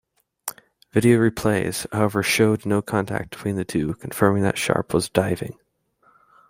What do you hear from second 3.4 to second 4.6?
the two, confirming that